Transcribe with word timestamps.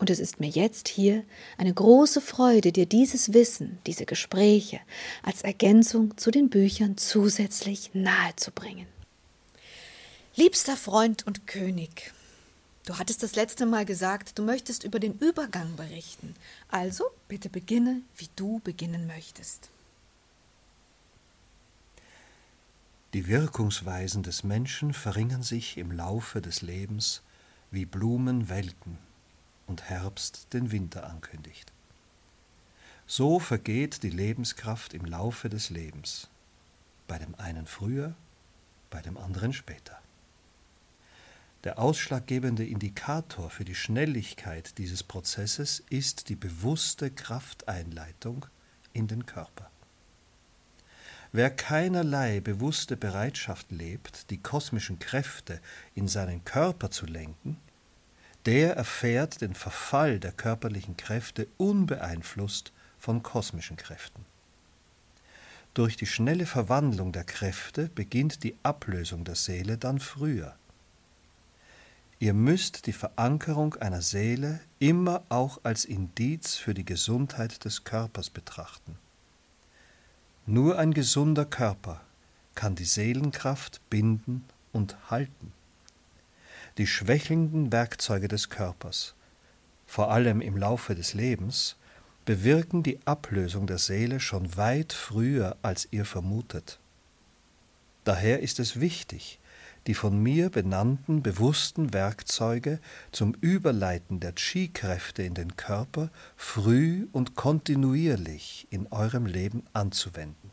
Und 0.00 0.08
es 0.08 0.18
ist 0.18 0.40
mir 0.40 0.48
jetzt 0.48 0.88
hier 0.88 1.24
eine 1.58 1.74
große 1.74 2.22
Freude, 2.22 2.72
dir 2.72 2.86
dieses 2.86 3.34
Wissen, 3.34 3.78
diese 3.86 4.06
Gespräche 4.06 4.80
als 5.22 5.42
Ergänzung 5.42 6.16
zu 6.16 6.30
den 6.30 6.48
Büchern 6.48 6.96
zusätzlich 6.96 7.90
nahezubringen. 7.92 8.86
Liebster 10.36 10.78
Freund 10.78 11.26
und 11.26 11.46
König, 11.46 12.14
du 12.86 12.96
hattest 12.96 13.22
das 13.22 13.34
letzte 13.34 13.66
Mal 13.66 13.84
gesagt, 13.84 14.38
du 14.38 14.42
möchtest 14.42 14.84
über 14.84 15.00
den 15.00 15.18
Übergang 15.18 15.76
berichten. 15.76 16.34
Also 16.70 17.04
bitte 17.28 17.50
beginne, 17.50 18.00
wie 18.16 18.30
du 18.36 18.62
beginnen 18.64 19.06
möchtest. 19.06 19.68
Die 23.12 23.26
Wirkungsweisen 23.26 24.22
des 24.22 24.44
Menschen 24.44 24.94
verringern 24.94 25.42
sich 25.42 25.76
im 25.76 25.92
Laufe 25.92 26.40
des 26.40 26.62
Lebens, 26.62 27.20
wie 27.70 27.84
Blumen 27.84 28.48
welken 28.48 28.96
und 29.70 29.88
Herbst 29.88 30.48
den 30.52 30.72
Winter 30.72 31.08
ankündigt. 31.08 31.72
So 33.06 33.38
vergeht 33.38 34.02
die 34.02 34.10
Lebenskraft 34.10 34.92
im 34.92 35.04
Laufe 35.04 35.48
des 35.48 35.70
Lebens, 35.70 36.28
bei 37.08 37.18
dem 37.18 37.34
einen 37.36 37.66
früher, 37.66 38.14
bei 38.90 39.00
dem 39.00 39.16
anderen 39.16 39.52
später. 39.52 39.98
Der 41.64 41.78
ausschlaggebende 41.78 42.66
Indikator 42.66 43.50
für 43.50 43.64
die 43.64 43.74
Schnelligkeit 43.74 44.76
dieses 44.78 45.02
Prozesses 45.02 45.84
ist 45.88 46.28
die 46.28 46.36
bewusste 46.36 47.10
Krafteinleitung 47.10 48.46
in 48.92 49.06
den 49.06 49.26
Körper. 49.26 49.70
Wer 51.32 51.50
keinerlei 51.50 52.40
bewusste 52.40 52.96
Bereitschaft 52.96 53.70
lebt, 53.70 54.30
die 54.30 54.38
kosmischen 54.38 54.98
Kräfte 54.98 55.60
in 55.94 56.08
seinen 56.08 56.44
Körper 56.44 56.90
zu 56.90 57.06
lenken, 57.06 57.56
der 58.46 58.76
erfährt 58.76 59.40
den 59.40 59.54
Verfall 59.54 60.18
der 60.18 60.32
körperlichen 60.32 60.96
Kräfte 60.96 61.46
unbeeinflusst 61.58 62.72
von 62.98 63.22
kosmischen 63.22 63.76
Kräften. 63.76 64.24
Durch 65.74 65.96
die 65.96 66.06
schnelle 66.06 66.46
Verwandlung 66.46 67.12
der 67.12 67.24
Kräfte 67.24 67.90
beginnt 67.94 68.42
die 68.42 68.56
Ablösung 68.62 69.24
der 69.24 69.36
Seele 69.36 69.78
dann 69.78 70.00
früher. 70.00 70.56
Ihr 72.18 72.34
müsst 72.34 72.86
die 72.86 72.92
Verankerung 72.92 73.76
einer 73.76 74.02
Seele 74.02 74.60
immer 74.78 75.22
auch 75.28 75.60
als 75.62 75.84
Indiz 75.84 76.56
für 76.56 76.74
die 76.74 76.84
Gesundheit 76.84 77.64
des 77.64 77.84
Körpers 77.84 78.30
betrachten. 78.30 78.98
Nur 80.44 80.78
ein 80.78 80.92
gesunder 80.92 81.44
Körper 81.44 82.00
kann 82.54 82.74
die 82.74 82.84
Seelenkraft 82.84 83.80
binden 83.88 84.44
und 84.72 85.10
halten 85.10 85.52
die 86.80 86.86
schwächelnden 86.86 87.72
Werkzeuge 87.72 88.26
des 88.26 88.48
Körpers, 88.48 89.14
vor 89.84 90.10
allem 90.10 90.40
im 90.40 90.56
Laufe 90.56 90.94
des 90.94 91.12
Lebens, 91.12 91.76
bewirken 92.24 92.82
die 92.82 92.98
Ablösung 93.06 93.66
der 93.66 93.76
Seele 93.76 94.18
schon 94.18 94.56
weit 94.56 94.94
früher, 94.94 95.58
als 95.60 95.88
ihr 95.90 96.06
vermutet. 96.06 96.78
Daher 98.04 98.40
ist 98.40 98.58
es 98.60 98.80
wichtig, 98.80 99.38
die 99.86 99.92
von 99.92 100.22
mir 100.22 100.48
benannten 100.48 101.22
bewussten 101.22 101.92
Werkzeuge 101.92 102.80
zum 103.12 103.34
Überleiten 103.42 104.18
der 104.18 104.32
Chi-Kräfte 104.32 105.22
in 105.22 105.34
den 105.34 105.56
Körper 105.56 106.10
früh 106.34 107.08
und 107.12 107.34
kontinuierlich 107.34 108.66
in 108.70 108.86
eurem 108.86 109.26
Leben 109.26 109.64
anzuwenden. 109.74 110.50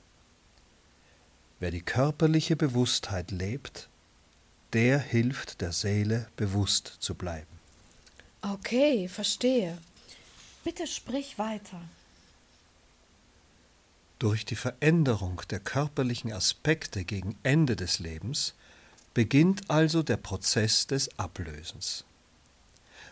Wer 1.62 1.72
die 1.72 1.84
körperliche 1.84 2.57
Bewusstheit 2.57 3.31
lebt, 3.31 3.88
der 4.73 5.00
hilft 5.00 5.61
der 5.61 5.72
Seele 5.72 6.28
bewusst 6.35 6.97
zu 7.00 7.16
bleiben. 7.16 7.47
Okay, 8.41 9.07
verstehe. 9.07 9.78
Bitte 10.63 10.88
sprich 10.88 11.39
weiter. 11.39 11.81
Durch 14.19 14.45
die 14.45 14.55
Veränderung 14.55 15.41
der 15.50 15.59
körperlichen 15.59 16.33
Aspekte 16.33 17.03
gegen 17.03 17.38
Ende 17.44 17.75
des 17.75 18.00
Lebens 18.00 18.55
beginnt 19.13 19.69
also 19.69 20.03
der 20.03 20.17
Prozess 20.17 20.88
des 20.88 21.17
Ablösens. 21.19 22.03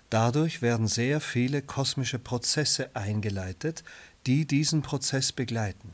Dadurch 0.10 0.62
werden 0.62 0.88
sehr 0.88 1.20
viele 1.22 1.62
kosmische 1.62 2.20
Prozesse 2.20 2.96
eingeleitet, 2.96 3.84
die 4.26 4.46
diesen 4.46 4.82
Prozess 4.82 5.32
begleiten. 5.32 5.94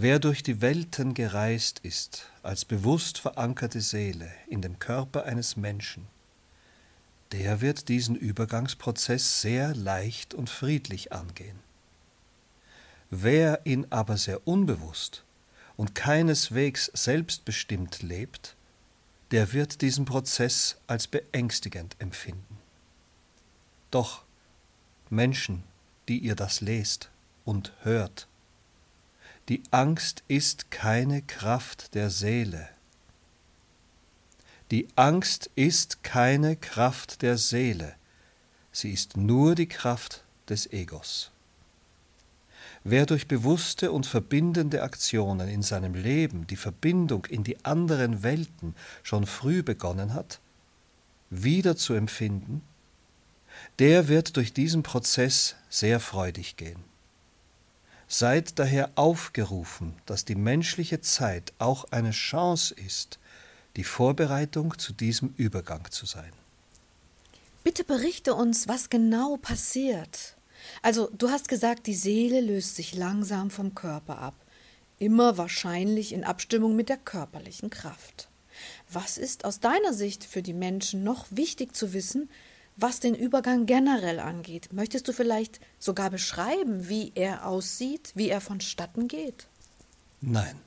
Wer 0.00 0.20
durch 0.20 0.44
die 0.44 0.60
Welten 0.60 1.12
gereist 1.12 1.80
ist, 1.80 2.30
als 2.44 2.64
bewusst 2.64 3.18
verankerte 3.18 3.80
Seele 3.80 4.30
in 4.46 4.62
dem 4.62 4.78
Körper 4.78 5.24
eines 5.24 5.56
Menschen, 5.56 6.06
der 7.32 7.60
wird 7.60 7.88
diesen 7.88 8.14
Übergangsprozess 8.14 9.42
sehr 9.42 9.74
leicht 9.74 10.34
und 10.34 10.50
friedlich 10.50 11.10
angehen. 11.10 11.58
Wer 13.10 13.66
ihn 13.66 13.88
aber 13.90 14.16
sehr 14.18 14.46
unbewusst 14.46 15.24
und 15.76 15.96
keineswegs 15.96 16.92
selbstbestimmt 16.94 18.00
lebt, 18.00 18.54
der 19.32 19.52
wird 19.52 19.82
diesen 19.82 20.04
Prozess 20.04 20.76
als 20.86 21.08
beängstigend 21.08 21.96
empfinden. 21.98 22.58
Doch 23.90 24.22
Menschen, 25.10 25.64
die 26.06 26.20
ihr 26.20 26.36
das 26.36 26.60
lest 26.60 27.10
und 27.44 27.72
hört, 27.80 28.28
die 29.48 29.62
Angst 29.70 30.24
ist 30.28 30.70
keine 30.70 31.22
Kraft 31.22 31.94
der 31.94 32.10
Seele. 32.10 32.68
Die 34.70 34.88
Angst 34.94 35.50
ist 35.54 36.02
keine 36.02 36.54
Kraft 36.56 37.22
der 37.22 37.38
Seele, 37.38 37.94
sie 38.72 38.92
ist 38.92 39.16
nur 39.16 39.54
die 39.54 39.66
Kraft 39.68 40.22
des 40.50 40.70
Egos. 40.70 41.30
Wer 42.84 43.06
durch 43.06 43.26
bewusste 43.26 43.90
und 43.90 44.06
verbindende 44.06 44.82
Aktionen 44.82 45.48
in 45.48 45.62
seinem 45.62 45.94
Leben 45.94 46.46
die 46.46 46.56
Verbindung 46.56 47.24
in 47.24 47.42
die 47.42 47.64
anderen 47.64 48.22
Welten 48.22 48.74
schon 49.02 49.26
früh 49.26 49.62
begonnen 49.62 50.12
hat, 50.12 50.40
wieder 51.30 51.76
zu 51.76 51.94
empfinden, 51.94 52.62
der 53.78 54.08
wird 54.08 54.36
durch 54.36 54.52
diesen 54.52 54.82
Prozess 54.82 55.56
sehr 55.70 56.00
freudig 56.00 56.56
gehen. 56.56 56.84
Seid 58.10 58.58
daher 58.58 58.90
aufgerufen, 58.94 59.94
dass 60.06 60.24
die 60.24 60.34
menschliche 60.34 61.02
Zeit 61.02 61.52
auch 61.58 61.84
eine 61.90 62.12
Chance 62.12 62.74
ist, 62.74 63.18
die 63.76 63.84
Vorbereitung 63.84 64.78
zu 64.78 64.94
diesem 64.94 65.34
Übergang 65.36 65.90
zu 65.90 66.06
sein. 66.06 66.32
Bitte 67.64 67.84
berichte 67.84 68.34
uns, 68.34 68.66
was 68.66 68.88
genau 68.88 69.36
passiert. 69.36 70.36
Also, 70.80 71.10
du 71.18 71.28
hast 71.28 71.48
gesagt, 71.48 71.86
die 71.86 71.94
Seele 71.94 72.40
löst 72.40 72.76
sich 72.76 72.94
langsam 72.94 73.50
vom 73.50 73.74
Körper 73.74 74.18
ab, 74.18 74.34
immer 74.98 75.36
wahrscheinlich 75.36 76.14
in 76.14 76.24
Abstimmung 76.24 76.76
mit 76.76 76.88
der 76.88 76.96
körperlichen 76.96 77.68
Kraft. 77.68 78.28
Was 78.90 79.18
ist 79.18 79.44
aus 79.44 79.60
deiner 79.60 79.92
Sicht 79.92 80.24
für 80.24 80.42
die 80.42 80.54
Menschen 80.54 81.04
noch 81.04 81.26
wichtig 81.30 81.76
zu 81.76 81.92
wissen, 81.92 82.30
was 82.80 83.00
den 83.00 83.16
Übergang 83.16 83.66
generell 83.66 84.20
angeht, 84.20 84.72
möchtest 84.72 85.08
du 85.08 85.12
vielleicht 85.12 85.60
sogar 85.80 86.10
beschreiben, 86.10 86.88
wie 86.88 87.10
er 87.16 87.44
aussieht, 87.46 88.12
wie 88.14 88.28
er 88.28 88.40
vonstatten 88.40 89.08
geht? 89.08 89.48
Nein. 90.20 90.60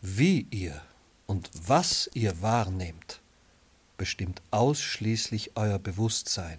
Wie 0.00 0.46
ihr 0.50 0.82
und 1.26 1.50
was 1.54 2.10
ihr 2.14 2.42
wahrnehmt, 2.42 3.20
bestimmt 3.96 4.42
ausschließlich 4.50 5.52
euer 5.54 5.78
Bewusstsein, 5.78 6.58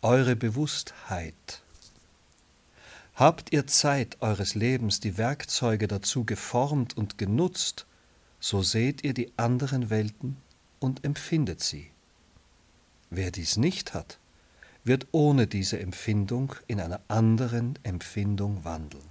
eure 0.00 0.34
Bewusstheit. 0.34 1.62
Habt 3.14 3.52
ihr 3.52 3.66
Zeit 3.66 4.16
eures 4.20 4.54
Lebens 4.54 5.00
die 5.00 5.18
Werkzeuge 5.18 5.86
dazu 5.86 6.24
geformt 6.24 6.96
und 6.96 7.18
genutzt, 7.18 7.84
so 8.40 8.62
seht 8.62 9.04
ihr 9.04 9.12
die 9.12 9.32
anderen 9.36 9.90
Welten 9.90 10.36
und 10.78 11.04
empfindet 11.04 11.60
sie. 11.60 11.90
Wer 13.10 13.30
dies 13.30 13.56
nicht 13.56 13.94
hat, 13.94 14.18
wird 14.84 15.06
ohne 15.12 15.46
diese 15.46 15.78
Empfindung 15.78 16.54
in 16.66 16.80
einer 16.80 17.00
anderen 17.08 17.78
Empfindung 17.82 18.64
wandeln. 18.64 19.04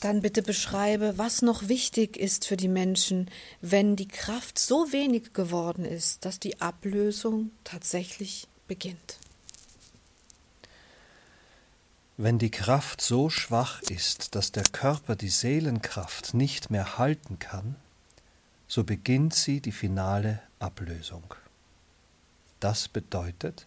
Dann 0.00 0.20
bitte 0.20 0.42
beschreibe, 0.42 1.18
was 1.18 1.42
noch 1.42 1.68
wichtig 1.68 2.16
ist 2.16 2.46
für 2.46 2.56
die 2.56 2.68
Menschen, 2.68 3.30
wenn 3.60 3.96
die 3.96 4.08
Kraft 4.08 4.58
so 4.58 4.92
wenig 4.92 5.32
geworden 5.32 5.84
ist, 5.84 6.24
dass 6.24 6.38
die 6.38 6.60
Ablösung 6.60 7.50
tatsächlich 7.64 8.46
beginnt. 8.68 9.18
Wenn 12.18 12.38
die 12.38 12.50
Kraft 12.50 13.02
so 13.02 13.28
schwach 13.28 13.82
ist, 13.82 14.34
dass 14.34 14.52
der 14.52 14.64
Körper 14.64 15.16
die 15.16 15.28
Seelenkraft 15.28 16.32
nicht 16.34 16.70
mehr 16.70 16.98
halten 16.98 17.38
kann, 17.38 17.76
so 18.68 18.84
beginnt 18.84 19.34
sie 19.34 19.60
die 19.60 19.72
finale 19.72 20.40
Ablösung. 20.58 21.34
Das 22.60 22.88
bedeutet, 22.88 23.66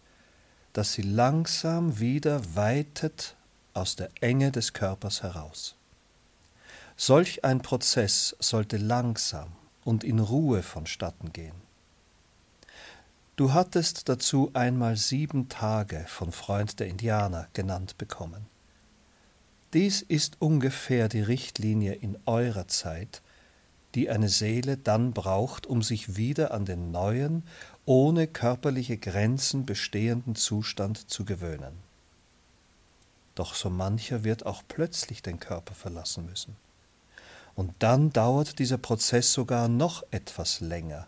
dass 0.73 0.93
sie 0.93 1.01
langsam 1.01 1.99
wieder 1.99 2.55
weitet 2.55 3.35
aus 3.73 3.95
der 3.95 4.09
Enge 4.21 4.51
des 4.51 4.73
Körpers 4.73 5.23
heraus. 5.23 5.75
Solch 6.95 7.45
ein 7.45 7.61
Prozess 7.61 8.35
sollte 8.39 8.77
langsam 8.77 9.53
und 9.83 10.03
in 10.03 10.19
Ruhe 10.19 10.63
vonstatten 10.63 11.31
gehen. 11.31 11.55
Du 13.35 13.53
hattest 13.53 14.09
dazu 14.09 14.51
einmal 14.53 14.97
sieben 14.97 15.47
Tage 15.47 16.03
von 16.07 16.33
Freund 16.33 16.79
der 16.81 16.87
Indianer 16.87 17.47
genannt 17.53 17.97
bekommen. 17.97 18.47
Dies 19.71 20.01
ist 20.01 20.41
ungefähr 20.41 21.07
die 21.07 21.21
Richtlinie 21.21 21.93
in 21.93 22.17
eurer 22.25 22.67
Zeit, 22.67 23.21
die 23.95 24.09
eine 24.09 24.27
Seele 24.27 24.77
dann 24.77 25.13
braucht, 25.13 25.67
um 25.67 25.81
sich 25.81 26.17
wieder 26.17 26.53
an 26.53 26.65
den 26.65 26.91
neuen, 26.91 27.43
ohne 27.89 28.27
körperliche 28.27 28.99
Grenzen 28.99 29.65
bestehenden 29.65 30.35
Zustand 30.35 31.09
zu 31.09 31.25
gewöhnen. 31.25 31.73
Doch 33.33 33.55
so 33.55 33.71
mancher 33.71 34.23
wird 34.23 34.45
auch 34.45 34.61
plötzlich 34.67 35.23
den 35.23 35.39
Körper 35.39 35.73
verlassen 35.73 36.27
müssen. 36.27 36.55
Und 37.55 37.73
dann 37.79 38.13
dauert 38.13 38.59
dieser 38.59 38.77
Prozess 38.77 39.33
sogar 39.33 39.67
noch 39.67 40.03
etwas 40.11 40.59
länger. 40.59 41.07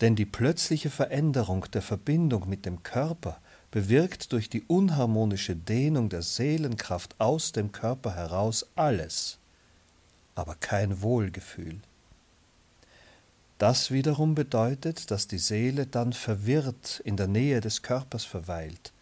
Denn 0.00 0.16
die 0.16 0.26
plötzliche 0.26 0.90
Veränderung 0.90 1.66
der 1.72 1.82
Verbindung 1.82 2.48
mit 2.48 2.66
dem 2.66 2.82
Körper 2.82 3.40
bewirkt 3.70 4.32
durch 4.32 4.50
die 4.50 4.64
unharmonische 4.64 5.54
Dehnung 5.54 6.08
der 6.08 6.22
Seelenkraft 6.22 7.14
aus 7.20 7.52
dem 7.52 7.70
Körper 7.70 8.16
heraus 8.16 8.66
alles, 8.74 9.38
aber 10.34 10.56
kein 10.56 11.02
Wohlgefühl. 11.02 11.80
Das 13.58 13.90
wiederum 13.90 14.36
bedeutet, 14.36 15.10
dass 15.10 15.26
die 15.26 15.38
Seele 15.38 15.86
dann 15.86 16.12
verwirrt 16.12 17.00
in 17.04 17.16
der 17.16 17.26
Nähe 17.26 17.60
des 17.60 17.82
Körpers 17.82 18.24
verweilt 18.24 18.92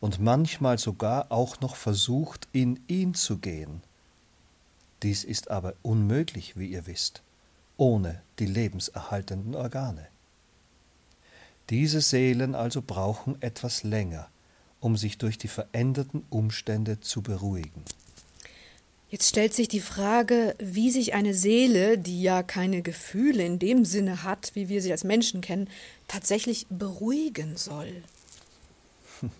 und 0.00 0.20
manchmal 0.20 0.78
sogar 0.78 1.32
auch 1.32 1.60
noch 1.60 1.76
versucht, 1.76 2.46
in 2.52 2.80
ihn 2.88 3.14
zu 3.14 3.38
gehen. 3.38 3.82
Dies 5.02 5.24
ist 5.24 5.50
aber 5.50 5.74
unmöglich, 5.82 6.58
wie 6.58 6.66
ihr 6.66 6.86
wisst, 6.86 7.22
ohne 7.78 8.20
die 8.38 8.46
lebenserhaltenden 8.46 9.54
Organe. 9.54 10.08
Diese 11.70 12.02
Seelen 12.02 12.54
also 12.54 12.82
brauchen 12.82 13.40
etwas 13.40 13.82
länger, 13.82 14.28
um 14.80 14.98
sich 14.98 15.16
durch 15.16 15.38
die 15.38 15.48
veränderten 15.48 16.24
Umstände 16.28 17.00
zu 17.00 17.22
beruhigen. 17.22 17.84
Jetzt 19.10 19.28
stellt 19.28 19.54
sich 19.54 19.66
die 19.66 19.80
Frage, 19.80 20.54
wie 20.60 20.92
sich 20.92 21.14
eine 21.14 21.34
Seele, 21.34 21.98
die 21.98 22.22
ja 22.22 22.44
keine 22.44 22.80
Gefühle 22.80 23.44
in 23.44 23.58
dem 23.58 23.84
Sinne 23.84 24.22
hat, 24.22 24.52
wie 24.54 24.68
wir 24.68 24.80
sie 24.80 24.92
als 24.92 25.02
Menschen 25.02 25.40
kennen, 25.40 25.68
tatsächlich 26.06 26.66
beruhigen 26.70 27.56
soll. 27.56 28.02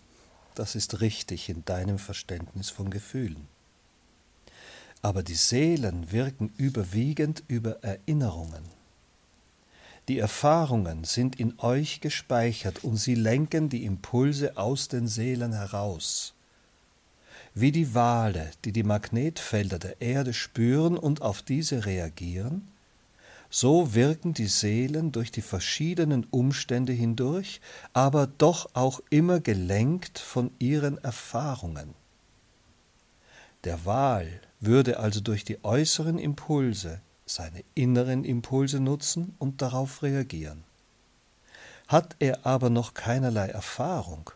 Das 0.57 0.75
ist 0.75 1.01
richtig 1.01 1.49
in 1.49 1.65
deinem 1.65 1.99
Verständnis 1.99 2.69
von 2.69 2.91
Gefühlen. 2.91 3.47
Aber 5.01 5.23
die 5.23 5.37
Seelen 5.37 6.11
wirken 6.11 6.53
überwiegend 6.59 7.45
über 7.47 7.83
Erinnerungen. 7.83 8.65
Die 10.09 10.19
Erfahrungen 10.19 11.05
sind 11.05 11.39
in 11.39 11.59
euch 11.61 12.01
gespeichert 12.01 12.83
und 12.83 12.97
sie 12.97 13.15
lenken 13.15 13.69
die 13.69 13.85
Impulse 13.85 14.57
aus 14.57 14.89
den 14.89 15.07
Seelen 15.07 15.53
heraus 15.53 16.35
wie 17.61 17.73
die 17.73 17.95
Wale, 17.95 18.51
die 18.65 18.73
die 18.73 18.83
Magnetfelder 18.83 19.79
der 19.79 20.01
Erde 20.01 20.33
spüren 20.33 20.97
und 20.97 21.23
auf 21.23 21.43
diese 21.43 21.87
reagieren, 21.87 22.69
so 23.51 23.95
wirken 23.95 24.33
die 24.33 24.47
Seelen 24.47 25.11
durch 25.11 25.33
die 25.33 25.43
verschiedenen 25.43 26.25
Umstände 26.31 26.93
hindurch, 26.93 27.61
aber 27.93 28.27
doch 28.27 28.71
auch 28.75 29.01
immer 29.11 29.41
gelenkt 29.41 30.19
von 30.19 30.53
ihren 30.59 30.99
Erfahrungen. 30.99 31.95
Der 33.65 33.85
Wal 33.85 34.41
würde 34.61 34.99
also 35.01 35.21
durch 35.21 35.45
die 35.45 35.65
äußeren 35.65 36.19
Impulse 36.19 37.01
seine 37.27 37.65
inneren 37.75 38.25
Impulse 38.25 38.81
nutzen 38.81 39.35
und 39.39 39.63
darauf 39.63 40.03
reagieren. 40.03 40.65
Hat 41.89 42.17
er 42.19 42.47
aber 42.47 42.71
noch 42.71 42.95
keinerlei 42.95 43.49
Erfahrung, 43.49 44.31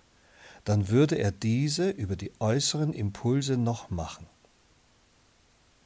dann 0.64 0.88
würde 0.88 1.16
er 1.16 1.32
diese 1.32 1.90
über 1.90 2.16
die 2.16 2.32
äußeren 2.40 2.92
Impulse 2.92 3.56
noch 3.56 3.90
machen. 3.90 4.26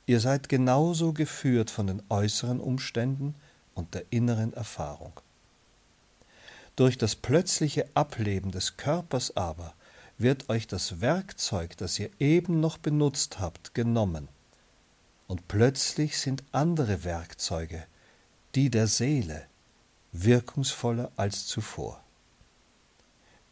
Ihr 0.07 0.21
seid 0.21 0.49
genauso 0.49 1.13
geführt 1.13 1.71
von 1.71 1.87
den 1.87 2.03
äußeren 2.09 2.61
Umständen 2.61 3.35
und 3.75 3.95
der 3.95 4.05
inneren 4.11 4.53
Erfahrung. 4.55 5.21
Durch 6.77 6.97
das 6.97 7.17
plötzliche 7.17 7.89
Ableben 7.95 8.53
des 8.53 8.77
Körpers 8.77 9.37
aber 9.37 9.75
wird 10.17 10.49
euch 10.49 10.67
das 10.67 11.01
Werkzeug, 11.01 11.77
das 11.77 11.99
ihr 11.99 12.11
eben 12.19 12.61
noch 12.61 12.79
benutzt 12.79 13.39
habt, 13.39 13.75
genommen, 13.75 14.29
und 15.27 15.47
plötzlich 15.47 16.19
sind 16.19 16.43
andere 16.53 17.05
Werkzeuge, 17.05 17.85
die 18.55 18.71
der 18.71 18.87
Seele, 18.87 19.47
wirkungsvoller 20.13 21.13
als 21.17 21.47
zuvor. 21.47 22.03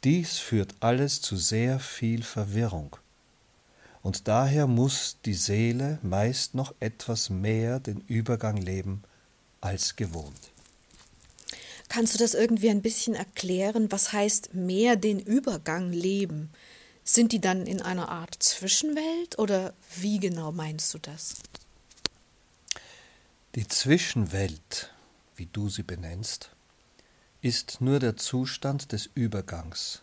Dies 0.04 0.38
führt 0.38 0.74
alles 0.80 1.20
zu 1.20 1.36
sehr 1.36 1.80
viel 1.80 2.22
Verwirrung. 2.22 2.96
Und 4.02 4.28
daher 4.28 4.66
muss 4.66 5.18
die 5.24 5.34
Seele 5.34 5.98
meist 6.02 6.54
noch 6.54 6.74
etwas 6.78 7.28
mehr 7.28 7.80
den 7.80 8.00
Übergang 8.02 8.56
leben 8.56 9.02
als 9.60 9.96
gewohnt. 9.96 10.52
Kannst 11.88 12.14
du 12.14 12.18
das 12.18 12.34
irgendwie 12.34 12.70
ein 12.70 12.82
bisschen 12.82 13.14
erklären? 13.14 13.90
Was 13.90 14.12
heißt 14.12 14.54
mehr 14.54 14.96
den 14.96 15.18
Übergang 15.18 15.92
leben? 15.92 16.50
Sind 17.04 17.32
die 17.32 17.40
dann 17.40 17.66
in 17.66 17.80
einer 17.82 18.08
Art 18.08 18.36
Zwischenwelt 18.42 19.38
oder 19.38 19.74
wie 20.00 20.18
genau 20.18 20.52
meinst 20.52 20.92
du 20.94 20.98
das? 20.98 21.36
Die 23.54 23.66
Zwischenwelt, 23.66 24.92
wie 25.36 25.46
du 25.46 25.68
sie 25.68 25.84
benennst, 25.84 26.50
ist 27.46 27.80
nur 27.80 28.00
der 28.00 28.16
Zustand 28.16 28.90
des 28.90 29.08
Übergangs, 29.14 30.02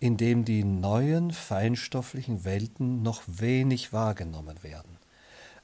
in 0.00 0.16
dem 0.16 0.44
die 0.44 0.64
neuen 0.64 1.30
feinstofflichen 1.30 2.44
Welten 2.44 3.04
noch 3.04 3.22
wenig 3.28 3.92
wahrgenommen 3.92 4.60
werden, 4.64 4.98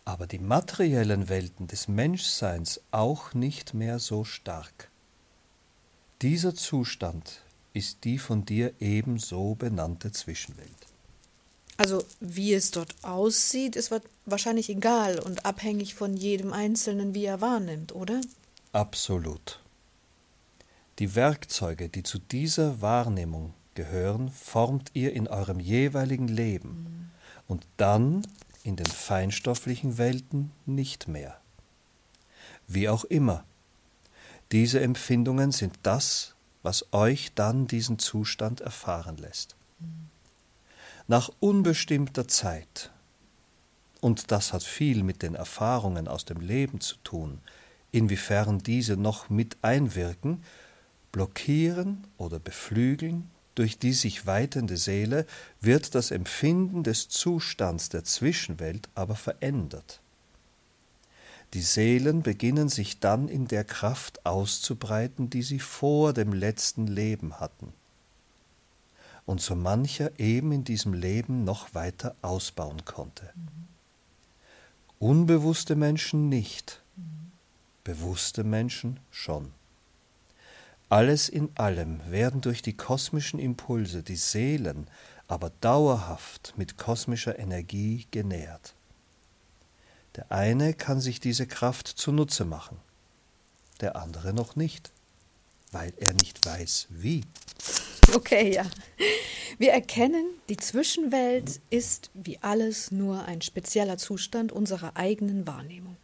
aber 0.04 0.28
die 0.28 0.38
materiellen 0.38 1.28
Welten 1.28 1.66
des 1.66 1.88
Menschseins 1.88 2.80
auch 2.92 3.34
nicht 3.34 3.74
mehr 3.74 3.98
so 3.98 4.22
stark. 4.22 4.92
Dieser 6.22 6.54
Zustand 6.54 7.42
ist 7.72 8.04
die 8.04 8.18
von 8.18 8.44
dir 8.44 8.72
ebenso 8.78 9.56
benannte 9.56 10.12
Zwischenwelt. 10.12 10.86
Also 11.78 12.04
wie 12.20 12.54
es 12.54 12.70
dort 12.70 12.94
aussieht, 13.02 13.74
ist 13.74 13.92
wahrscheinlich 14.24 14.70
egal 14.70 15.18
und 15.18 15.46
abhängig 15.46 15.96
von 15.96 16.16
jedem 16.16 16.52
Einzelnen, 16.52 17.12
wie 17.12 17.24
er 17.24 17.40
wahrnimmt, 17.40 17.92
oder? 17.92 18.20
Absolut. 18.70 19.61
Die 20.98 21.14
Werkzeuge, 21.14 21.88
die 21.88 22.02
zu 22.02 22.18
dieser 22.18 22.80
Wahrnehmung 22.82 23.54
gehören, 23.74 24.30
formt 24.30 24.90
ihr 24.94 25.14
in 25.14 25.28
eurem 25.28 25.58
jeweiligen 25.58 26.28
Leben 26.28 27.10
und 27.48 27.66
dann 27.76 28.26
in 28.64 28.76
den 28.76 28.86
feinstofflichen 28.86 29.98
Welten 29.98 30.52
nicht 30.66 31.08
mehr. 31.08 31.38
Wie 32.68 32.88
auch 32.88 33.04
immer, 33.04 33.44
diese 34.52 34.80
Empfindungen 34.80 35.50
sind 35.50 35.78
das, 35.82 36.34
was 36.62 36.92
euch 36.92 37.32
dann 37.34 37.66
diesen 37.66 37.98
Zustand 37.98 38.60
erfahren 38.60 39.16
lässt. 39.16 39.56
Nach 41.08 41.30
unbestimmter 41.40 42.28
Zeit, 42.28 42.90
und 44.00 44.30
das 44.30 44.52
hat 44.52 44.62
viel 44.62 45.02
mit 45.02 45.22
den 45.22 45.34
Erfahrungen 45.34 46.06
aus 46.06 46.24
dem 46.24 46.40
Leben 46.40 46.80
zu 46.80 46.96
tun, 47.02 47.40
inwiefern 47.90 48.58
diese 48.58 48.96
noch 48.96 49.28
mit 49.28 49.56
einwirken, 49.62 50.42
blockieren 51.12 52.06
oder 52.16 52.38
beflügeln 52.38 53.30
durch 53.54 53.78
die 53.78 53.92
sich 53.92 54.26
weitende 54.26 54.76
Seele 54.76 55.26
wird 55.60 55.94
das 55.94 56.10
Empfinden 56.10 56.82
des 56.82 57.08
Zustands 57.08 57.90
der 57.90 58.04
Zwischenwelt 58.04 58.88
aber 58.94 59.14
verändert. 59.14 60.00
Die 61.52 61.60
Seelen 61.60 62.22
beginnen 62.22 62.70
sich 62.70 62.98
dann 62.98 63.28
in 63.28 63.46
der 63.46 63.64
Kraft 63.64 64.24
auszubreiten, 64.24 65.28
die 65.28 65.42
sie 65.42 65.58
vor 65.58 66.14
dem 66.14 66.32
letzten 66.32 66.86
Leben 66.86 67.40
hatten 67.40 67.74
und 69.26 69.40
so 69.42 69.54
mancher 69.54 70.18
eben 70.18 70.50
in 70.50 70.64
diesem 70.64 70.94
Leben 70.94 71.44
noch 71.44 71.74
weiter 71.74 72.16
ausbauen 72.22 72.84
konnte. 72.86 73.32
Unbewusste 74.98 75.76
Menschen 75.76 76.30
nicht, 76.30 76.80
bewusste 77.84 78.44
Menschen 78.44 78.98
schon. 79.10 79.52
Alles 80.92 81.30
in 81.30 81.48
allem 81.56 82.02
werden 82.10 82.42
durch 82.42 82.60
die 82.60 82.76
kosmischen 82.76 83.40
Impulse 83.40 84.02
die 84.02 84.16
Seelen 84.16 84.88
aber 85.26 85.50
dauerhaft 85.62 86.52
mit 86.58 86.76
kosmischer 86.76 87.38
Energie 87.38 88.06
genährt. 88.10 88.74
Der 90.16 90.30
eine 90.30 90.74
kann 90.74 91.00
sich 91.00 91.18
diese 91.18 91.46
Kraft 91.46 91.88
zunutze 91.88 92.44
machen, 92.44 92.76
der 93.80 93.96
andere 93.96 94.34
noch 94.34 94.54
nicht, 94.54 94.92
weil 95.70 95.94
er 95.96 96.12
nicht 96.12 96.44
weiß, 96.44 96.88
wie. 96.90 97.24
Okay, 98.14 98.52
ja. 98.52 98.66
Wir 99.56 99.72
erkennen, 99.72 100.26
die 100.50 100.58
Zwischenwelt 100.58 101.62
ist 101.70 102.10
wie 102.12 102.36
alles 102.42 102.90
nur 102.90 103.24
ein 103.24 103.40
spezieller 103.40 103.96
Zustand 103.96 104.52
unserer 104.52 104.94
eigenen 104.94 105.46
Wahrnehmung. 105.46 105.96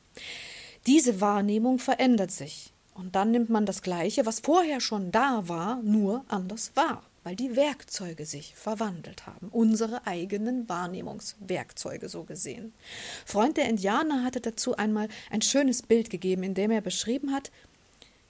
Diese 0.87 1.21
Wahrnehmung 1.21 1.79
verändert 1.79 2.31
sich 2.31 2.73
und 2.99 3.15
dann 3.15 3.31
nimmt 3.31 3.49
man 3.49 3.65
das 3.65 3.83
Gleiche, 3.83 4.27
was 4.27 4.41
vorher 4.41 4.81
schon 4.81 5.13
da 5.13 5.49
war, 5.49 5.81
nur 5.83 6.25
anders 6.27 6.73
wahr, 6.75 7.05
weil 7.23 7.37
die 7.37 7.55
Werkzeuge 7.55 8.27
sich 8.27 8.57
verwandelt 8.57 9.25
haben, 9.25 9.49
unsere 9.53 10.05
eigenen 10.07 10.69
Wahrnehmungswerkzeuge 10.69 12.09
so 12.09 12.25
gesehen. 12.25 12.75
Freund 13.25 13.57
der 13.57 13.69
Indianer 13.69 14.25
hatte 14.25 14.41
dazu 14.41 14.77
einmal 14.77 15.09
ein 15.31 15.43
schönes 15.43 15.83
Bild 15.83 16.11
gegeben, 16.11 16.43
in 16.43 16.55
dem 16.55 16.73
er 16.73 16.81
beschrieben 16.81 17.33
hat, 17.33 17.53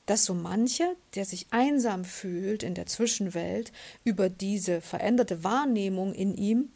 dass 0.05 0.27
so 0.27 0.35
mancher, 0.35 0.95
der 1.15 1.25
sich 1.25 1.47
einsam 1.51 2.05
fühlt 2.05 2.63
in 2.63 2.75
der 2.75 2.87
Zwischenwelt 2.87 3.73
über 4.05 4.29
diese 4.29 4.83
veränderte 4.83 5.45
Wahrnehmung 5.45 6.13
in 6.13 6.35
ihm, 6.35 6.71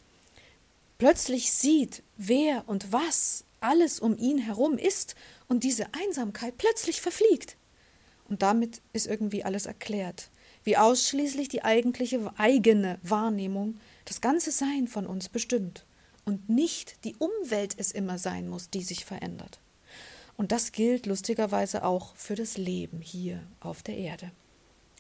plötzlich 0.96 1.52
sieht, 1.52 2.02
wer 2.16 2.64
und 2.66 2.90
was 2.90 3.44
alles 3.60 4.00
um 4.00 4.16
ihn 4.16 4.38
herum 4.38 4.78
ist 4.78 5.14
und 5.46 5.62
diese 5.62 5.86
Einsamkeit 5.92 6.56
plötzlich 6.56 7.00
verfliegt. 7.02 7.56
Und 8.28 8.42
damit 8.42 8.80
ist 8.92 9.06
irgendwie 9.06 9.44
alles 9.44 9.66
erklärt, 9.66 10.30
wie 10.64 10.76
ausschließlich 10.76 11.48
die 11.48 11.64
eigentliche 11.64 12.32
eigene 12.36 12.98
Wahrnehmung 13.02 13.78
das 14.04 14.20
ganze 14.20 14.50
Sein 14.50 14.88
von 14.88 15.06
uns 15.06 15.28
bestimmt 15.28 15.84
und 16.24 16.48
nicht 16.48 17.04
die 17.04 17.16
Umwelt 17.16 17.74
es 17.76 17.92
immer 17.92 18.18
sein 18.18 18.48
muss, 18.48 18.70
die 18.70 18.82
sich 18.82 19.04
verändert. 19.04 19.60
Und 20.36 20.52
das 20.52 20.72
gilt 20.72 21.06
lustigerweise 21.06 21.84
auch 21.84 22.16
für 22.16 22.34
das 22.34 22.56
Leben 22.56 23.00
hier 23.00 23.42
auf 23.60 23.82
der 23.82 23.96
Erde. 23.96 24.30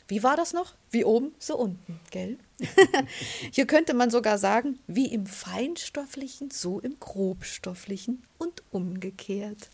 Wie 0.08 0.22
war 0.22 0.36
das 0.36 0.52
noch? 0.52 0.74
Wie 0.90 1.04
oben, 1.04 1.32
so 1.38 1.56
unten, 1.56 1.98
gell? 2.10 2.36
hier 3.50 3.66
könnte 3.66 3.94
man 3.94 4.10
sogar 4.10 4.36
sagen, 4.36 4.78
wie 4.86 5.06
im 5.06 5.26
Feinstofflichen, 5.26 6.50
so 6.50 6.80
im 6.80 7.00
Grobstofflichen 7.00 8.22
und 8.36 8.62
umgekehrt. 8.70 9.70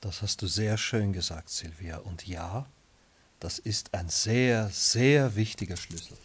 Das 0.00 0.22
hast 0.22 0.40
du 0.42 0.46
sehr 0.46 0.78
schön 0.78 1.12
gesagt, 1.12 1.50
Silvia. 1.50 1.98
Und 1.98 2.26
ja, 2.26 2.66
das 3.38 3.58
ist 3.58 3.94
ein 3.94 4.08
sehr, 4.08 4.70
sehr 4.70 5.36
wichtiger 5.36 5.76
Schlüssel. 5.76 6.16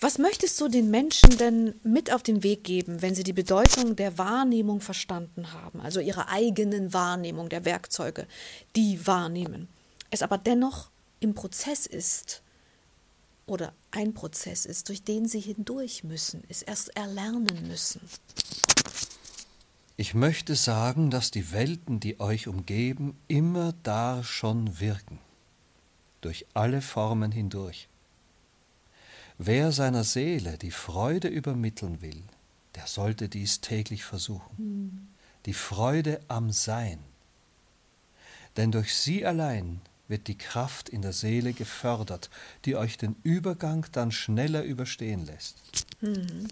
Was 0.00 0.18
möchtest 0.18 0.60
du 0.60 0.68
den 0.68 0.90
Menschen 0.90 1.36
denn 1.38 1.74
mit 1.82 2.12
auf 2.12 2.22
den 2.22 2.42
Weg 2.42 2.64
geben, 2.64 3.00
wenn 3.00 3.14
sie 3.14 3.22
die 3.22 3.32
Bedeutung 3.32 3.96
der 3.96 4.18
Wahrnehmung 4.18 4.80
verstanden 4.80 5.52
haben, 5.52 5.80
also 5.80 6.00
ihre 6.00 6.28
eigenen 6.28 6.92
Wahrnehmung 6.92 7.48
der 7.48 7.64
Werkzeuge, 7.64 8.26
die 8.74 9.06
wahrnehmen, 9.06 9.68
es 10.10 10.22
aber 10.22 10.36
dennoch 10.36 10.90
im 11.20 11.34
Prozess 11.34 11.86
ist 11.86 12.42
oder 13.46 13.72
ein 13.92 14.14
Prozess 14.14 14.66
ist, 14.66 14.88
durch 14.88 15.02
den 15.02 15.26
sie 15.28 15.40
hindurch 15.40 16.04
müssen, 16.04 16.42
es 16.48 16.62
erst 16.62 16.94
erlernen 16.96 17.66
müssen? 17.68 18.00
Ich 19.96 20.12
möchte 20.12 20.56
sagen, 20.56 21.10
dass 21.10 21.30
die 21.30 21.52
Welten, 21.52 22.00
die 22.00 22.18
euch 22.18 22.48
umgeben, 22.48 23.16
immer 23.28 23.74
da 23.84 24.24
schon 24.24 24.80
wirken, 24.80 25.20
durch 26.20 26.46
alle 26.52 26.82
Formen 26.82 27.30
hindurch. 27.30 27.88
Wer 29.38 29.70
seiner 29.70 30.02
Seele 30.02 30.58
die 30.58 30.72
Freude 30.72 31.28
übermitteln 31.28 32.02
will, 32.02 32.22
der 32.74 32.88
sollte 32.88 33.28
dies 33.28 33.60
täglich 33.60 34.04
versuchen. 34.04 34.54
Mhm. 34.58 35.08
Die 35.46 35.54
Freude 35.54 36.20
am 36.26 36.50
Sein. 36.50 36.98
Denn 38.56 38.72
durch 38.72 38.96
sie 38.96 39.24
allein 39.24 39.80
wird 40.08 40.26
die 40.26 40.38
Kraft 40.38 40.88
in 40.88 41.02
der 41.02 41.12
Seele 41.12 41.52
gefördert, 41.52 42.30
die 42.64 42.74
euch 42.76 42.98
den 42.98 43.14
Übergang 43.22 43.86
dann 43.92 44.10
schneller 44.10 44.62
überstehen 44.64 45.24
lässt. 45.24 45.56
Mhm. 46.00 46.48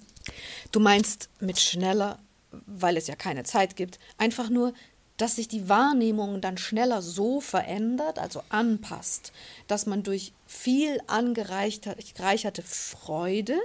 Du 0.70 0.78
meinst 0.78 1.28
mit 1.40 1.58
schneller, 1.58 2.18
weil 2.66 2.96
es 2.96 3.06
ja 3.06 3.16
keine 3.16 3.44
Zeit 3.44 3.76
gibt, 3.76 3.98
einfach 4.18 4.50
nur, 4.50 4.72
dass 5.16 5.36
sich 5.36 5.48
die 5.48 5.68
Wahrnehmung 5.68 6.40
dann 6.40 6.58
schneller 6.58 7.02
so 7.02 7.40
verändert, 7.40 8.18
also 8.18 8.42
anpasst, 8.48 9.32
dass 9.68 9.86
man 9.86 10.02
durch 10.02 10.32
viel 10.46 11.00
angereicherte 11.06 12.62
Freude 12.62 13.58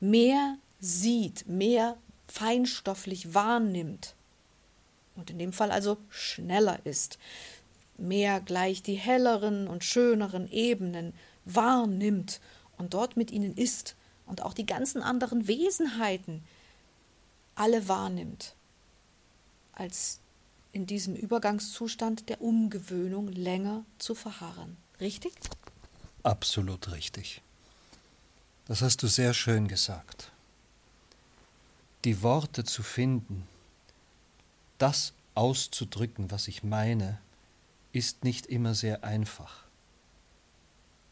mehr 0.00 0.56
sieht, 0.80 1.46
mehr 1.46 1.96
feinstofflich 2.26 3.34
wahrnimmt. 3.34 4.14
Und 5.14 5.30
in 5.30 5.38
dem 5.38 5.52
Fall 5.52 5.70
also 5.70 5.98
schneller 6.08 6.78
ist, 6.84 7.18
mehr 7.96 8.40
gleich 8.40 8.82
die 8.82 8.94
helleren 8.94 9.68
und 9.68 9.84
schöneren 9.84 10.50
Ebenen 10.50 11.14
wahrnimmt 11.44 12.40
und 12.76 12.94
dort 12.94 13.16
mit 13.16 13.30
ihnen 13.30 13.54
ist 13.56 13.94
und 14.26 14.42
auch 14.42 14.54
die 14.54 14.66
ganzen 14.66 15.02
anderen 15.02 15.46
Wesenheiten 15.46 16.42
alle 17.54 17.88
wahrnimmt, 17.88 18.54
als 19.72 20.20
in 20.72 20.86
diesem 20.86 21.14
Übergangszustand 21.14 22.28
der 22.28 22.40
Umgewöhnung 22.40 23.28
länger 23.28 23.84
zu 23.98 24.14
verharren. 24.14 24.76
Richtig? 25.00 25.32
Absolut 26.22 26.90
richtig. 26.92 27.42
Das 28.66 28.82
hast 28.82 29.02
du 29.02 29.06
sehr 29.06 29.34
schön 29.34 29.68
gesagt. 29.68 30.32
Die 32.04 32.22
Worte 32.22 32.64
zu 32.64 32.82
finden, 32.82 33.46
das 34.78 35.12
auszudrücken, 35.34 36.30
was 36.30 36.48
ich 36.48 36.62
meine, 36.62 37.18
ist 37.92 38.24
nicht 38.24 38.46
immer 38.46 38.74
sehr 38.74 39.04
einfach. 39.04 39.64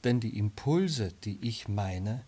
Denn 0.04 0.18
die 0.18 0.37
Impulse, 0.37 1.12
die 1.25 1.38
ich 1.40 1.68
meine, 1.68 2.25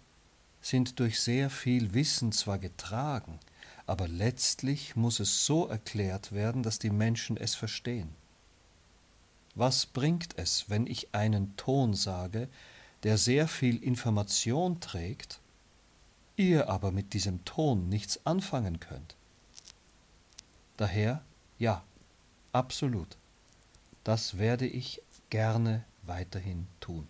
sind 0.61 1.01
durch 1.01 1.21
sehr 1.21 1.51
viel 1.51 1.93
Wissen 1.93 2.33
zwar 2.33 2.59
getragen, 2.59 3.41
aber 3.87 4.09
letztlich 4.09 4.97
muss 4.97 5.21
es 5.21 5.45
so 5.45 5.67
erklärt 5.67 6.33
werden, 6.33 6.63
dass 6.63 6.79
die 6.79 6.91
Menschen 6.91 7.37
es 7.37 7.55
verstehen. 7.55 8.09
Was 9.55 9.87
bringt 9.87 10.37
es, 10.39 10.69
wenn 10.69 10.87
ich 10.87 11.15
einen 11.15 11.57
Ton 11.57 11.95
sage, 11.95 12.49
der 13.03 13.19
sehr 13.19 13.47
viel 13.47 13.83
Information 13.83 14.81
trägt, 14.81 15.41
ihr 16.37 16.69
aber 16.69 16.91
mit 16.91 17.13
diesem 17.13 17.45
Ton 17.45 17.89
nichts 17.89 18.25
anfangen 18.25 18.81
könnt? 18.81 19.15
Daher, 20.77 21.23
ja, 21.59 21.85
absolut. 22.53 23.17
Das 24.03 24.39
werde 24.39 24.67
ich 24.67 25.01
gerne 25.31 25.85
weiterhin 26.03 26.67
tun. 26.81 27.07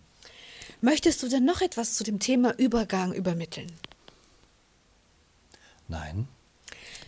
Möchtest 0.81 1.23
du 1.23 1.29
denn 1.29 1.45
noch 1.45 1.61
etwas 1.61 1.95
zu 1.95 2.03
dem 2.03 2.19
Thema 2.19 2.53
Übergang 2.57 3.11
übermitteln? 3.13 3.71
Nein, 5.87 6.27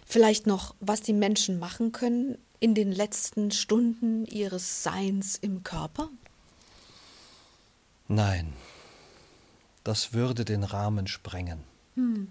Vielleicht 0.10 0.48
noch, 0.48 0.74
was 0.80 1.02
die 1.02 1.12
Menschen 1.12 1.60
machen 1.60 1.92
können 1.92 2.38
in 2.62 2.74
den 2.74 2.94
letzten 2.94 3.52
Stunden 3.52 4.26
ihres 4.26 4.82
Seins 4.82 5.36
im 5.36 5.64
Körper? 5.64 6.08
Nein, 8.08 8.54
das 9.84 10.14
würde 10.14 10.46
den 10.46 10.64
Rahmen 10.64 11.08
sprengen 11.08 11.60
hm. 11.96 12.30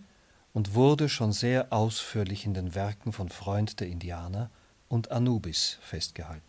und 0.55 0.75
wurde 0.75 1.11
schon 1.11 1.33
sehr 1.33 1.71
ausführlich 1.71 2.47
in 2.47 2.55
den 2.55 2.75
Werken 2.75 3.13
von 3.13 3.29
Freund 3.29 3.79
der 3.79 3.89
Indianer 3.89 4.49
und 4.89 5.11
Anubis 5.11 5.77
festgehalten. 5.83 6.43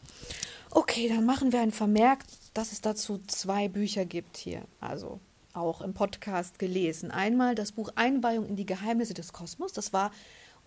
Okay, 0.72 1.10
dann 1.10 1.26
machen 1.26 1.52
wir 1.52 1.60
ein 1.60 1.74
Vermerk, 1.74 2.20
dass 2.54 2.72
es 2.72 2.80
dazu 2.80 3.20
zwei 3.28 3.68
Bücher 3.68 4.06
gibt 4.06 4.38
hier, 4.38 4.62
also 4.80 5.20
auch 5.52 5.82
im 5.82 5.94
Podcast 5.94 6.58
gelesen. 6.58 7.12
Einmal 7.12 7.54
das 7.54 7.74
Buch 7.74 7.92
Einweihung 7.96 8.46
in 8.46 8.56
die 8.56 8.66
Geheimnisse 8.66 9.14
des 9.14 9.34
Kosmos, 9.34 9.74
das 9.74 9.92
war 9.92 10.12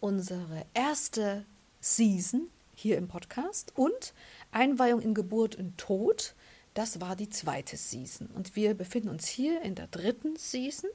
unsere 0.01 0.65
erste 0.75 1.45
Season 1.81 2.49
hier 2.75 2.99
im 2.99 3.09
Podcast 3.09 3.73
und 3.77 4.15
Einweihung 4.53 5.01
in 5.01 5.15
Geburt 5.15 5.57
und 5.57 5.79
Tod. 5.79 6.35
Das 6.75 7.01
war 7.01 7.17
die 7.17 7.29
zweite 7.29 7.77
Season. 7.77 8.29
Und 8.29 8.57
wir 8.57 8.75
befinden 8.75 9.09
uns 9.09 9.27
hier 9.27 9.63
in 9.63 9.75
der 9.75 9.87
dritten 9.89 10.37
Season. 10.37 10.91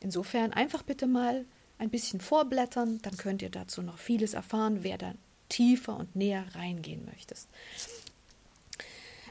Insofern 0.00 0.52
einfach 0.52 0.82
bitte 0.82 1.06
mal 1.06 1.44
ein 1.78 1.90
bisschen 1.90 2.20
vorblättern, 2.20 2.98
dann 3.02 3.16
könnt 3.16 3.42
ihr 3.42 3.50
dazu 3.50 3.82
noch 3.82 3.98
vieles 3.98 4.34
erfahren, 4.34 4.82
wer 4.82 4.98
da 4.98 5.14
tiefer 5.48 5.96
und 5.96 6.14
näher 6.14 6.44
reingehen 6.54 7.04
möchtest. 7.04 7.48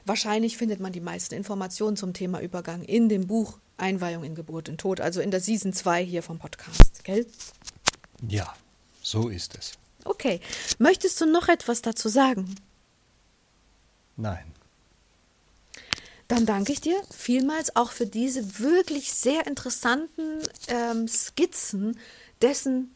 Wahrscheinlich 0.05 0.57
findet 0.57 0.79
man 0.79 0.93
die 0.93 1.01
meisten 1.01 1.35
Informationen 1.35 1.97
zum 1.97 2.13
Thema 2.13 2.39
Übergang 2.39 2.81
in 2.81 3.09
dem 3.09 3.27
Buch 3.27 3.59
Einweihung 3.75 4.23
in 4.23 4.35
Geburt 4.35 4.69
und 4.69 4.79
Tod, 4.79 5.01
also 5.01 5.21
in 5.21 5.31
der 5.31 5.41
Season 5.41 5.73
2 5.73 6.03
hier 6.03 6.23
vom 6.23 6.39
Podcast, 6.39 7.03
gell? 7.03 7.27
Ja, 8.27 8.55
so 9.07 9.29
ist 9.29 9.57
es. 9.57 9.77
Okay. 10.03 10.41
Möchtest 10.79 11.21
du 11.21 11.25
noch 11.25 11.47
etwas 11.47 11.81
dazu 11.81 12.09
sagen? 12.09 12.55
Nein. 14.17 14.51
Dann 16.27 16.45
danke 16.45 16.73
ich 16.73 16.81
dir 16.81 17.01
vielmals 17.09 17.73
auch 17.77 17.91
für 17.91 18.05
diese 18.05 18.59
wirklich 18.59 19.13
sehr 19.13 19.47
interessanten 19.47 20.41
ähm, 20.67 21.07
Skizzen 21.07 21.97
dessen, 22.41 22.93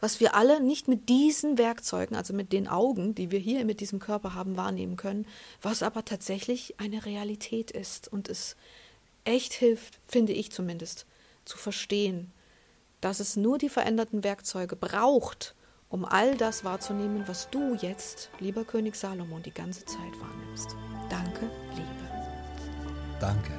was 0.00 0.20
wir 0.20 0.34
alle 0.34 0.60
nicht 0.60 0.86
mit 0.86 1.08
diesen 1.08 1.56
Werkzeugen, 1.56 2.14
also 2.14 2.34
mit 2.34 2.52
den 2.52 2.68
Augen, 2.68 3.14
die 3.14 3.30
wir 3.30 3.38
hier 3.38 3.64
mit 3.64 3.80
diesem 3.80 4.00
Körper 4.00 4.34
haben, 4.34 4.58
wahrnehmen 4.58 4.96
können, 4.96 5.26
was 5.62 5.82
aber 5.82 6.04
tatsächlich 6.04 6.78
eine 6.78 7.06
Realität 7.06 7.70
ist 7.70 8.06
und 8.12 8.28
es 8.28 8.54
echt 9.24 9.54
hilft, 9.54 9.98
finde 10.06 10.34
ich 10.34 10.52
zumindest, 10.52 11.06
zu 11.46 11.56
verstehen, 11.56 12.33
dass 13.04 13.20
es 13.20 13.36
nur 13.36 13.58
die 13.58 13.68
veränderten 13.68 14.24
Werkzeuge 14.24 14.76
braucht, 14.76 15.54
um 15.90 16.06
all 16.06 16.38
das 16.38 16.64
wahrzunehmen, 16.64 17.24
was 17.26 17.50
du 17.50 17.74
jetzt, 17.74 18.30
lieber 18.40 18.64
König 18.64 18.96
Salomon, 18.96 19.42
die 19.42 19.52
ganze 19.52 19.84
Zeit 19.84 20.18
wahrnimmst. 20.20 20.74
Danke, 21.10 21.50
Liebe. 21.74 22.04
Danke. 23.20 23.52